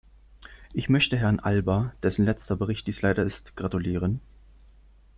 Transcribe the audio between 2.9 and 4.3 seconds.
leider ist, gratulieren.....